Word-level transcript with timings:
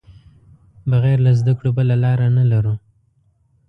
بغیر 0.89 1.17
له 1.25 1.31
زده 1.39 1.53
کړو 1.57 1.69
بله 1.77 1.95
لار 2.03 2.19
نه 2.37 2.43
لرو. 2.51 2.73